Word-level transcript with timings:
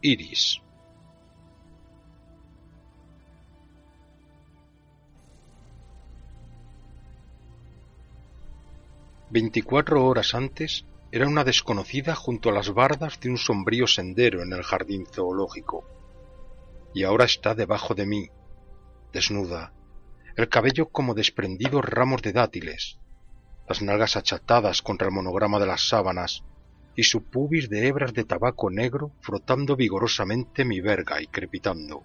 Iris 0.00 0.62
Veinticuatro 9.30 10.06
horas 10.06 10.36
antes 10.36 10.86
era 11.10 11.26
una 11.26 11.42
desconocida 11.42 12.14
junto 12.14 12.48
a 12.48 12.52
las 12.52 12.72
bardas 12.72 13.18
de 13.18 13.30
un 13.30 13.38
sombrío 13.38 13.88
sendero 13.88 14.40
en 14.42 14.52
el 14.52 14.62
jardín 14.62 15.04
zoológico. 15.04 15.84
Y 16.94 17.02
ahora 17.02 17.24
está 17.24 17.56
debajo 17.56 17.96
de 17.96 18.06
mí, 18.06 18.30
desnuda, 19.12 19.72
el 20.36 20.48
cabello 20.48 20.90
como 20.90 21.14
desprendidos 21.14 21.84
ramos 21.84 22.22
de 22.22 22.32
dátiles, 22.32 23.00
las 23.68 23.82
nalgas 23.82 24.16
achatadas 24.16 24.80
contra 24.80 25.08
el 25.08 25.14
monograma 25.14 25.58
de 25.58 25.66
las 25.66 25.88
sábanas 25.88 26.44
y 26.98 27.04
su 27.04 27.22
pubis 27.22 27.70
de 27.70 27.86
hebras 27.86 28.12
de 28.12 28.24
tabaco 28.24 28.70
negro 28.70 29.12
frotando 29.20 29.76
vigorosamente 29.76 30.64
mi 30.64 30.80
verga 30.80 31.22
y 31.22 31.28
crepitando. 31.28 32.02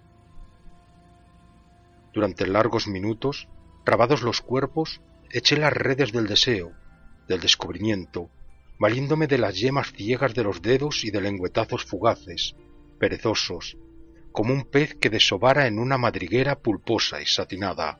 Durante 2.12 2.46
largos 2.46 2.86
minutos, 2.86 3.48
trabados 3.84 4.22
los 4.22 4.40
cuerpos, 4.40 5.00
eché 5.32 5.56
las 5.56 5.72
redes 5.72 6.12
del 6.12 6.28
deseo, 6.28 6.70
del 7.26 7.40
descubrimiento, 7.40 8.30
valiéndome 8.78 9.26
de 9.26 9.38
las 9.38 9.58
yemas 9.58 9.92
ciegas 9.92 10.32
de 10.32 10.44
los 10.44 10.62
dedos 10.62 11.04
y 11.04 11.10
de 11.10 11.22
lengüetazos 11.22 11.84
fugaces, 11.84 12.54
perezosos, 13.00 13.76
como 14.30 14.54
un 14.54 14.62
pez 14.62 14.94
que 14.94 15.10
desobara 15.10 15.66
en 15.66 15.80
una 15.80 15.98
madriguera 15.98 16.60
pulposa 16.60 17.20
y 17.20 17.26
satinada. 17.26 17.98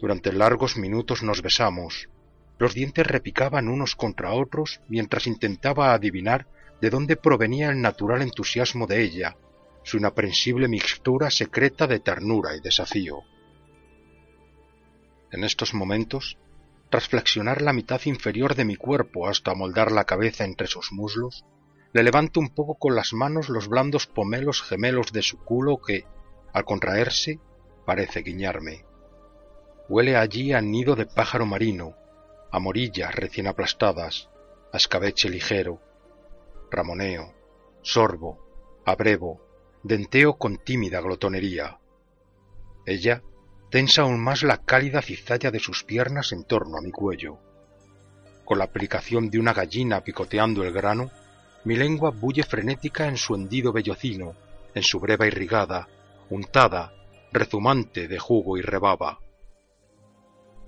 Durante 0.00 0.32
largos 0.32 0.78
minutos 0.78 1.22
nos 1.22 1.42
besamos, 1.42 2.08
los 2.58 2.74
dientes 2.74 3.06
repicaban 3.06 3.68
unos 3.68 3.96
contra 3.96 4.32
otros 4.32 4.80
mientras 4.88 5.26
intentaba 5.26 5.94
adivinar 5.94 6.46
de 6.80 6.90
dónde 6.90 7.16
provenía 7.16 7.70
el 7.70 7.80
natural 7.80 8.22
entusiasmo 8.22 8.86
de 8.86 9.02
ella, 9.02 9.36
su 9.82 9.98
inaprensible 9.98 10.68
mixtura 10.68 11.30
secreta 11.30 11.86
de 11.86 12.00
ternura 12.00 12.56
y 12.56 12.60
desafío. 12.60 13.22
En 15.30 15.44
estos 15.44 15.74
momentos 15.74 16.38
tras 16.92 17.08
flexionar 17.08 17.62
la 17.62 17.72
mitad 17.72 18.02
inferior 18.04 18.54
de 18.54 18.66
mi 18.66 18.76
cuerpo 18.76 19.26
hasta 19.26 19.54
moldar 19.54 19.90
la 19.90 20.04
cabeza 20.04 20.44
entre 20.44 20.66
sus 20.66 20.92
muslos, 20.92 21.46
le 21.94 22.02
levanto 22.02 22.38
un 22.38 22.50
poco 22.50 22.74
con 22.74 22.94
las 22.94 23.14
manos 23.14 23.48
los 23.48 23.66
blandos 23.66 24.06
pomelos 24.06 24.60
gemelos 24.60 25.10
de 25.10 25.22
su 25.22 25.38
culo 25.38 25.80
que, 25.80 26.04
al 26.52 26.66
contraerse, 26.66 27.40
parece 27.86 28.20
guiñarme. 28.20 28.84
Huele 29.88 30.16
allí 30.18 30.52
a 30.52 30.60
nido 30.60 30.94
de 30.94 31.06
pájaro 31.06 31.46
marino, 31.46 31.94
a 32.52 32.58
morillas 32.58 33.14
recién 33.14 33.46
aplastadas, 33.46 34.28
a 34.72 34.76
escabeche 34.76 35.28
ligero, 35.30 35.80
ramoneo, 36.70 37.34
sorbo, 37.80 38.82
abrevo, 38.84 39.40
denteo 39.82 40.34
con 40.34 40.58
tímida 40.58 41.00
glotonería. 41.00 41.78
Ella 42.84 43.22
tensa 43.70 44.02
aún 44.02 44.20
más 44.20 44.42
la 44.42 44.58
cálida 44.58 45.00
cizalla 45.00 45.50
de 45.50 45.60
sus 45.60 45.82
piernas 45.82 46.32
en 46.32 46.44
torno 46.44 46.76
a 46.76 46.82
mi 46.82 46.90
cuello. 46.90 47.38
Con 48.44 48.58
la 48.58 48.64
aplicación 48.64 49.30
de 49.30 49.38
una 49.38 49.54
gallina 49.54 50.04
picoteando 50.04 50.62
el 50.62 50.72
grano, 50.72 51.10
mi 51.64 51.76
lengua 51.76 52.10
bulle 52.10 52.42
frenética 52.42 53.08
en 53.08 53.16
su 53.16 53.34
hendido 53.34 53.72
vellocino, 53.72 54.34
en 54.74 54.82
su 54.82 55.00
breva 55.00 55.26
irrigada, 55.26 55.88
untada, 56.28 56.92
rezumante 57.32 58.08
de 58.08 58.18
jugo 58.18 58.58
y 58.58 58.60
rebaba. 58.60 59.21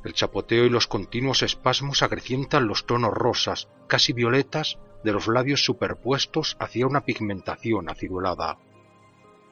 El 0.05 0.13
chapoteo 0.13 0.67
y 0.67 0.71
los 0.71 0.87
continuos 0.87 1.43
espasmos 1.43 2.03
acrecientan 2.03 2.69
los 2.69 2.85
tonos 2.85 3.13
rosas, 3.13 3.69
casi 3.89 4.13
violetas, 4.13 4.79
de 5.03 5.13
los 5.13 5.29
labios 5.29 5.65
superpuestos 5.65 6.57
hacia 6.61 6.87
una 6.87 7.05
pigmentación 7.05 7.89
acidulada. 7.89 8.59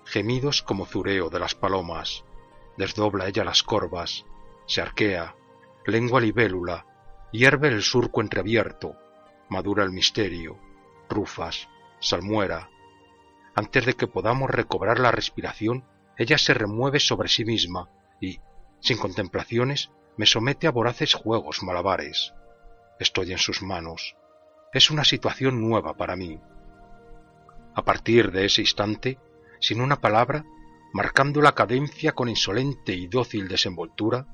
Gemidos 0.04 0.62
como 0.62 0.86
zureo 0.86 1.30
de 1.30 1.38
las 1.38 1.54
palomas, 1.54 2.24
desdobla 2.76 3.28
ella 3.28 3.44
las 3.44 3.62
corvas, 3.62 4.26
se 4.66 4.82
arquea, 4.82 5.36
lengua 5.86 6.20
libélula, 6.20 6.86
hierve 7.32 7.68
el 7.68 7.82
surco 7.82 8.20
entreabierto, 8.20 8.96
madura 9.48 9.84
el 9.84 9.90
misterio, 9.90 10.58
rufas, 11.08 11.68
salmuera. 11.98 12.70
Antes 13.54 13.86
de 13.86 13.94
que 13.94 14.06
podamos 14.06 14.50
recobrar 14.50 14.98
la 14.98 15.12
respiración, 15.12 15.84
ella 16.16 16.38
se 16.38 16.54
remueve 16.54 17.00
sobre 17.00 17.28
sí 17.28 17.44
misma 17.44 17.90
y, 18.20 18.40
sin 18.80 18.98
contemplaciones, 18.98 19.90
me 20.16 20.26
somete 20.26 20.66
a 20.66 20.70
voraces 20.70 21.14
juegos 21.14 21.62
malabares. 21.62 22.34
Estoy 22.98 23.32
en 23.32 23.38
sus 23.38 23.62
manos. 23.62 24.16
Es 24.72 24.90
una 24.90 25.04
situación 25.04 25.60
nueva 25.60 25.94
para 25.96 26.16
mí. 26.16 26.40
A 27.74 27.82
partir 27.82 28.30
de 28.30 28.44
ese 28.44 28.60
instante, 28.60 29.18
sin 29.60 29.80
una 29.80 30.00
palabra, 30.00 30.44
marcando 30.92 31.40
la 31.40 31.52
cadencia 31.52 32.12
con 32.12 32.28
insolente 32.28 32.92
y 32.92 33.06
dócil 33.06 33.48
desenvoltura, 33.48 34.26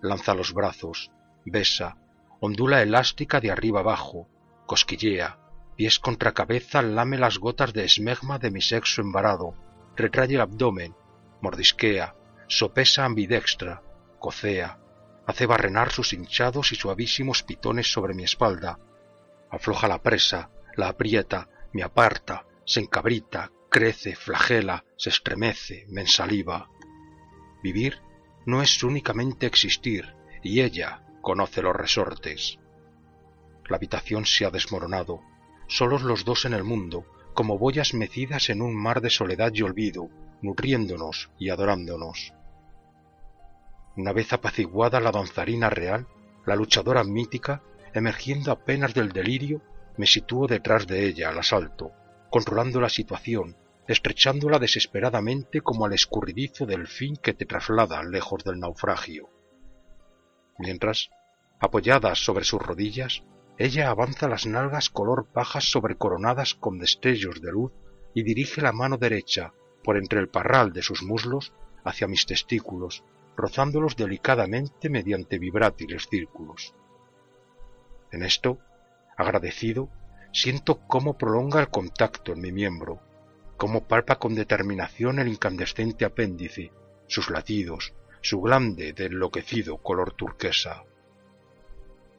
lanza 0.00 0.34
los 0.34 0.54
brazos, 0.54 1.10
besa, 1.44 1.98
ondula 2.40 2.82
elástica 2.82 3.40
de 3.40 3.50
arriba 3.50 3.80
abajo, 3.80 4.28
cosquillea, 4.66 5.38
pies 5.76 5.98
contra 5.98 6.32
cabeza 6.32 6.80
lame 6.80 7.18
las 7.18 7.38
gotas 7.38 7.72
de 7.74 7.84
esmegma 7.84 8.38
de 8.38 8.50
mi 8.50 8.62
sexo 8.62 9.02
embarado, 9.02 9.54
retrae 9.94 10.34
el 10.34 10.40
abdomen, 10.40 10.94
mordisquea, 11.42 12.14
sopesa 12.48 13.04
ambidextra, 13.04 13.82
cocea, 14.18 14.78
hace 15.26 15.46
barrenar 15.46 15.92
sus 15.92 16.12
hinchados 16.12 16.72
y 16.72 16.76
suavísimos 16.76 17.42
pitones 17.42 17.92
sobre 17.92 18.14
mi 18.14 18.24
espalda, 18.24 18.78
afloja 19.50 19.88
la 19.88 20.02
presa, 20.02 20.50
la 20.76 20.88
aprieta, 20.88 21.48
me 21.72 21.82
aparta, 21.82 22.46
se 22.64 22.80
encabrita, 22.80 23.50
crece, 23.68 24.14
flagela, 24.14 24.84
se 24.96 25.10
estremece, 25.10 25.86
me 25.88 26.02
ensaliva. 26.02 26.68
Vivir 27.62 28.00
no 28.44 28.62
es 28.62 28.82
únicamente 28.82 29.46
existir, 29.46 30.14
y 30.42 30.60
ella 30.62 31.02
conoce 31.20 31.62
los 31.62 31.74
resortes. 31.74 32.58
La 33.68 33.76
habitación 33.76 34.26
se 34.26 34.46
ha 34.46 34.50
desmoronado, 34.50 35.20
solos 35.66 36.02
los 36.02 36.24
dos 36.24 36.44
en 36.44 36.54
el 36.54 36.62
mundo, 36.62 37.04
como 37.34 37.58
boyas 37.58 37.94
mecidas 37.94 38.48
en 38.48 38.62
un 38.62 38.74
mar 38.74 39.00
de 39.00 39.10
soledad 39.10 39.52
y 39.52 39.62
olvido, 39.62 40.08
nutriéndonos 40.40 41.30
y 41.38 41.50
adorándonos. 41.50 42.32
Una 43.96 44.12
vez 44.12 44.32
apaciguada 44.32 45.00
la 45.00 45.10
danzarina 45.10 45.70
real, 45.70 46.06
la 46.44 46.54
luchadora 46.54 47.02
mítica, 47.02 47.62
emergiendo 47.94 48.52
apenas 48.52 48.92
del 48.92 49.10
delirio, 49.10 49.62
me 49.96 50.06
sitúo 50.06 50.46
detrás 50.46 50.86
de 50.86 51.06
ella 51.06 51.30
al 51.30 51.38
asalto, 51.38 51.92
controlando 52.30 52.80
la 52.80 52.90
situación, 52.90 53.56
estrechándola 53.88 54.58
desesperadamente 54.58 55.62
como 55.62 55.86
al 55.86 55.94
escurridizo 55.94 56.66
del 56.66 56.86
fin 56.86 57.16
que 57.16 57.32
te 57.32 57.46
traslada 57.46 58.02
lejos 58.02 58.44
del 58.44 58.58
naufragio. 58.58 59.30
Mientras, 60.58 61.10
apoyada 61.58 62.14
sobre 62.14 62.44
sus 62.44 62.60
rodillas, 62.60 63.22
ella 63.56 63.88
avanza 63.88 64.28
las 64.28 64.44
nalgas 64.44 64.90
color 64.90 65.26
pajas 65.32 65.70
sobrecoronadas 65.70 66.54
con 66.54 66.78
destellos 66.78 67.40
de 67.40 67.52
luz 67.52 67.72
y 68.12 68.22
dirige 68.22 68.60
la 68.60 68.72
mano 68.72 68.98
derecha 68.98 69.54
por 69.82 69.96
entre 69.96 70.20
el 70.20 70.28
parral 70.28 70.72
de 70.72 70.82
sus 70.82 71.02
muslos 71.02 71.54
hacia 71.84 72.08
mis 72.08 72.26
testículos, 72.26 73.04
rozándolos 73.36 73.96
delicadamente 73.96 74.88
mediante 74.88 75.38
vibrátiles 75.38 76.08
círculos. 76.08 76.74
En 78.10 78.22
esto, 78.22 78.58
agradecido, 79.16 79.90
siento 80.32 80.80
cómo 80.86 81.18
prolonga 81.18 81.60
el 81.60 81.68
contacto 81.68 82.32
en 82.32 82.40
mi 82.40 82.52
miembro, 82.52 83.00
cómo 83.56 83.84
palpa 83.84 84.16
con 84.16 84.34
determinación 84.34 85.18
el 85.18 85.28
incandescente 85.28 86.04
apéndice, 86.04 86.72
sus 87.06 87.30
latidos, 87.30 87.94
su 88.20 88.40
glande 88.40 88.92
de 88.92 89.06
enloquecido 89.06 89.78
color 89.78 90.12
turquesa. 90.12 90.84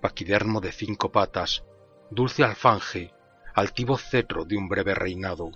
paquidermo 0.02 0.62
de 0.62 0.72
cinco 0.72 1.12
patas, 1.12 1.64
dulce 2.12 2.44
alfanje, 2.44 3.12
altivo 3.54 3.98
cetro 3.98 4.46
de 4.46 4.56
un 4.56 4.70
breve 4.70 4.94
reinado. 4.94 5.52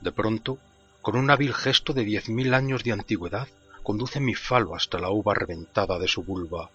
De 0.00 0.12
pronto, 0.12 0.58
con 1.02 1.16
un 1.16 1.30
hábil 1.30 1.52
gesto 1.52 1.92
de 1.92 2.04
diez 2.04 2.28
mil 2.28 2.54
años 2.54 2.84
de 2.84 2.92
antigüedad, 2.92 3.48
conduce 3.84 4.18
mi 4.18 4.34
falo 4.34 4.74
hasta 4.74 4.98
la 4.98 5.10
uva 5.10 5.34
reventada 5.34 5.98
de 5.98 6.08
su 6.08 6.24
vulva. 6.24 6.70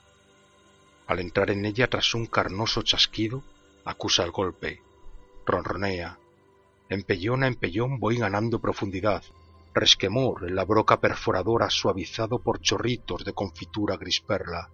Al 1.07 1.19
entrar 1.19 1.49
en 1.49 1.65
ella 1.65 1.89
tras 1.89 2.13
un 2.13 2.27
carnoso 2.27 2.83
chasquido, 2.83 3.43
acusa 3.83 4.23
el 4.23 4.31
golpe, 4.31 4.81
ronronea. 5.45 6.19
Empellón 6.87 7.43
a 7.43 7.47
empellón 7.47 7.99
voy 7.99 8.17
ganando 8.17 8.61
profundidad, 8.61 9.23
resquemor 9.73 10.47
en 10.47 10.55
la 10.55 10.65
broca 10.65 11.01
perforadora 11.01 11.71
suavizado 11.71 12.39
por 12.39 12.61
chorritos 12.61 13.25
de 13.25 13.33
confitura 13.33 13.97
gris 13.97 14.21
perla. 14.21 14.69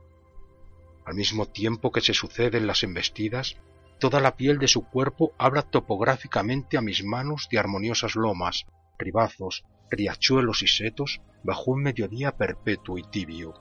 Al 1.06 1.16
mismo 1.16 1.46
tiempo 1.46 1.92
que 1.92 2.02
se 2.02 2.14
suceden 2.14 2.68
las 2.68 2.84
embestidas, 2.84 3.56
toda 4.00 4.20
la 4.20 4.36
piel 4.36 4.60
de 4.60 4.68
su 4.68 4.90
cuerpo 4.90 5.32
habla 5.38 5.62
topográficamente 5.62 6.78
a 6.78 6.82
mis 6.82 7.04
manos 7.04 7.48
de 7.50 7.60
armoniosas 7.60 8.16
lomas, 8.16 8.66
ribazos, 8.98 9.64
riachuelos 9.90 10.62
y 10.64 10.68
setos 10.68 11.22
bajo 11.44 11.72
un 11.72 11.84
mediodía 11.84 12.36
perpetuo 12.36 12.98
y 12.98 13.04
tibio. 13.04 13.54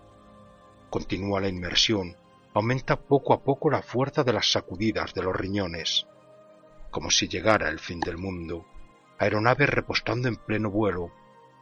Continúa 0.90 1.40
la 1.40 1.48
inmersión, 1.48 2.16
aumenta 2.54 2.96
poco 2.96 3.34
a 3.34 3.42
poco 3.42 3.70
la 3.70 3.82
fuerza 3.82 4.24
de 4.24 4.32
las 4.32 4.50
sacudidas 4.50 5.12
de 5.12 5.22
los 5.22 5.34
riñones, 5.34 6.06
como 6.90 7.10
si 7.10 7.28
llegara 7.28 7.68
el 7.68 7.80
fin 7.80 8.00
del 8.00 8.16
mundo, 8.16 8.64
aeronave 9.18 9.66
repostando 9.66 10.28
en 10.28 10.36
pleno 10.36 10.70
vuelo. 10.70 11.10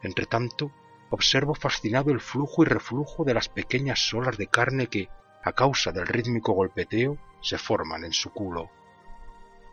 Entre 0.03 0.26
tanto, 0.26 0.70
observo 1.11 1.55
fascinado 1.55 2.11
el 2.11 2.20
flujo 2.20 2.62
y 2.62 2.67
reflujo 2.67 3.25
de 3.25 3.35
las 3.35 3.49
pequeñas 3.49 4.12
olas 4.12 4.37
de 4.37 4.49
carne 4.49 4.88
que, 4.88 5.09
a 5.43 5.53
causa 5.53 5.93
del 5.93 6.06
rítmico 6.06 6.53
golpeteo, 6.53 7.19
se 7.41 7.59
forman 7.59 8.05
en 8.05 8.12
su 8.12 8.31
culo. 8.31 8.70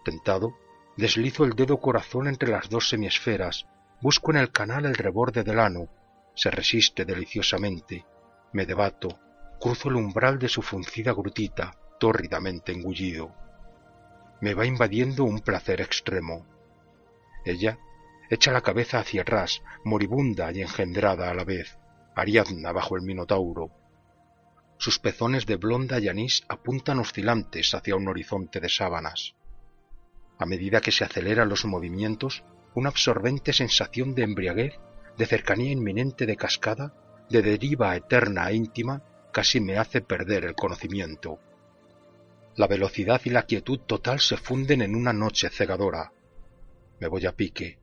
Tentado, 0.04 0.56
deslizo 0.98 1.44
el 1.44 1.52
dedo 1.52 1.80
corazón 1.80 2.28
entre 2.28 2.50
las 2.50 2.70
dos 2.70 2.90
semiesferas, 2.90 3.68
busco 4.02 4.32
en 4.32 4.38
el 4.38 4.52
canal 4.52 4.86
el 4.86 4.96
reborde 4.96 5.44
del 5.44 5.60
ano, 5.60 5.90
se 6.36 6.52
resiste 6.52 7.06
deliciosamente, 7.06 8.06
me 8.54 8.66
debato, 8.66 9.20
cruzo 9.60 9.90
el 9.90 9.96
umbral 9.96 10.40
de 10.40 10.50
su 10.50 10.62
fruncida 10.62 11.14
grutita, 11.14 11.78
tórridamente 12.00 12.72
engullido. 12.72 13.34
Me 14.42 14.54
va 14.54 14.66
invadiendo 14.66 15.26
un 15.26 15.40
placer 15.40 15.82
extremo. 15.82 16.46
Ella 17.46 17.78
echa 18.30 18.52
la 18.52 18.62
cabeza 18.62 19.00
hacia 19.00 19.24
atrás, 19.24 19.62
moribunda 19.84 20.52
y 20.52 20.62
engendrada 20.62 21.30
a 21.30 21.34
la 21.34 21.44
vez, 21.44 21.78
Ariadna 22.16 22.72
bajo 22.72 22.96
el 22.96 23.02
Minotauro, 23.02 23.72
sus 24.80 24.98
pezones 24.98 25.46
de 25.46 25.58
blonda 25.58 26.00
y 26.00 26.08
anís 26.08 26.46
apuntan 26.48 27.00
oscilantes 27.00 27.74
hacia 27.74 27.98
un 27.98 28.08
horizonte 28.08 28.62
de 28.62 28.70
sábanas. 28.70 29.36
A 30.38 30.46
medida 30.46 30.80
que 30.80 30.94
se 30.94 31.04
aceleran 31.04 31.50
los 31.50 31.66
movimientos, 31.66 32.46
una 32.80 32.90
absorbente 32.90 33.52
sensación 33.52 34.16
de 34.16 34.24
embriaguez, 34.24 34.80
de 35.18 35.26
cercanía 35.26 35.72
inminente 35.72 36.26
de 36.26 36.38
cascada, 36.38 36.94
de 37.30 37.42
deriva 37.42 37.94
eterna 37.96 38.50
e 38.50 38.56
íntima, 38.56 39.04
casi 39.34 39.60
me 39.60 39.78
hace 39.78 40.00
perder 40.02 40.46
el 40.46 40.56
conocimiento. 40.56 41.40
La 42.56 42.68
velocidad 42.68 43.20
y 43.26 43.32
la 43.32 43.44
quietud 43.44 43.80
total 43.80 44.22
se 44.22 44.38
funden 44.38 44.82
en 44.82 44.96
una 44.96 45.12
noche 45.12 45.50
cegadora. 45.50 46.14
Me 47.02 47.10
voy 47.10 47.26
a 47.26 47.34
pique. 47.34 47.80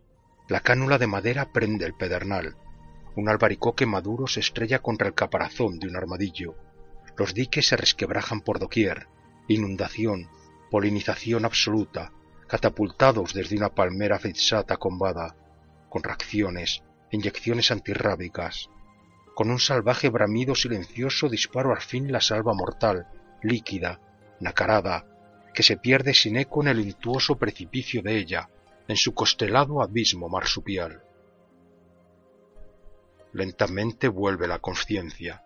La 0.48 0.60
cánula 0.60 0.96
de 0.96 1.06
madera 1.06 1.52
prende 1.52 1.84
el 1.84 1.94
pedernal. 1.94 2.56
Un 3.16 3.28
albaricoque 3.28 3.84
maduro 3.84 4.26
se 4.26 4.40
estrella 4.40 4.78
contra 4.78 5.08
el 5.08 5.14
caparazón 5.14 5.78
de 5.78 5.88
un 5.88 5.96
armadillo. 5.96 6.54
Los 7.18 7.34
diques 7.34 7.68
se 7.68 7.76
resquebrajan 7.76 8.40
por 8.40 8.58
doquier, 8.58 9.08
inundación, 9.46 10.30
polinización 10.70 11.44
absoluta, 11.44 12.12
catapultados 12.46 13.34
desde 13.34 13.56
una 13.56 13.70
palmera 13.70 14.18
fixata 14.18 14.76
combada, 14.76 15.34
con 15.88 16.02
reacciones, 16.02 16.82
inyecciones 17.10 17.70
antirrábicas. 17.70 18.68
Con 19.34 19.50
un 19.50 19.58
salvaje 19.58 20.08
bramido 20.08 20.54
silencioso 20.54 21.28
disparo 21.28 21.72
al 21.72 21.82
fin 21.82 22.10
la 22.10 22.20
salva 22.20 22.54
mortal, 22.54 23.06
líquida, 23.42 24.00
nacarada, 24.40 25.06
que 25.52 25.62
se 25.62 25.76
pierde 25.76 26.14
sin 26.14 26.36
eco 26.36 26.62
en 26.62 26.68
el 26.68 26.80
intuoso 26.80 27.36
precipicio 27.36 28.02
de 28.02 28.16
ella, 28.18 28.48
en 28.88 28.96
su 28.96 29.14
costelado 29.14 29.82
abismo 29.82 30.28
marsupial. 30.28 31.02
Lentamente 33.32 34.08
vuelve 34.08 34.46
la 34.46 34.58
conciencia 34.58 35.42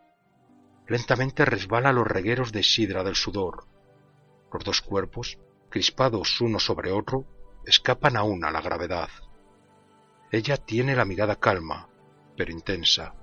lentamente 0.91 1.45
resbala 1.45 1.93
los 1.93 2.05
regueros 2.05 2.51
de 2.51 2.65
sidra 2.65 3.05
del 3.05 3.15
sudor. 3.15 3.65
Los 4.53 4.65
dos 4.65 4.81
cuerpos, 4.83 5.39
crispados 5.71 6.41
uno 6.41 6.59
sobre 6.59 6.93
otro, 6.93 7.25
escapan 7.65 8.17
aún 8.17 8.45
a 8.45 8.51
la 8.51 8.61
gravedad. 8.61 9.09
Ella 10.33 10.57
tiene 10.57 10.95
la 10.95 11.05
mirada 11.05 11.37
calma, 11.37 11.89
pero 12.37 12.53
intensa. 12.53 13.15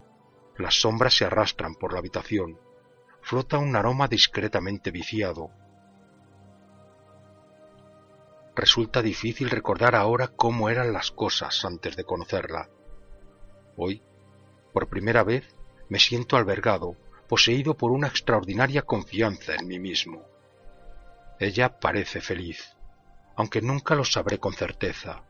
Las 0.58 0.82
sombras 0.82 1.16
se 1.16 1.26
arrastran 1.26 1.76
por 1.76 1.94
la 1.94 2.00
habitación. 2.00 2.60
Flota 3.22 3.58
un 3.58 3.76
aroma 3.76 4.08
discretamente 4.08 4.92
viciado. 4.92 5.52
Resulta 8.56 9.02
difícil 9.02 9.50
recordar 9.50 9.96
ahora 9.96 10.30
cómo 10.30 10.70
eran 10.70 10.92
las 10.92 11.12
cosas 11.12 11.64
antes 11.64 11.96
de 11.96 12.06
conocerla. 12.06 12.70
Hoy, 13.76 14.02
por 14.74 14.88
primera 14.88 15.24
vez, 15.24 15.56
me 15.90 16.00
siento 16.00 16.38
albergado, 16.38 16.96
poseído 17.28 17.76
por 17.76 17.92
una 17.92 18.08
extraordinaria 18.08 18.82
confianza 18.82 19.54
en 19.56 19.68
mí 19.68 19.80
mismo. 19.80 20.37
Ella 21.40 21.80
parece 21.80 22.20
feliz, 22.20 22.76
aunque 23.36 23.62
nunca 23.62 23.94
lo 23.94 24.04
sabré 24.04 24.40
con 24.40 24.54
certeza. 24.54 25.24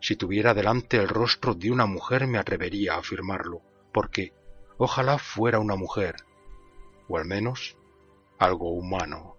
Si 0.00 0.16
tuviera 0.16 0.54
delante 0.54 0.96
el 0.96 1.08
rostro 1.08 1.54
de 1.54 1.70
una 1.70 1.86
mujer 1.86 2.26
me 2.26 2.38
atrevería 2.38 2.94
a 2.94 2.98
afirmarlo, 2.98 3.62
porque 3.92 4.32
ojalá 4.78 5.18
fuera 5.18 5.58
una 5.58 5.76
mujer, 5.76 6.16
o 7.08 7.18
al 7.18 7.24
menos 7.24 7.76
algo 8.38 8.70
humano. 8.70 9.36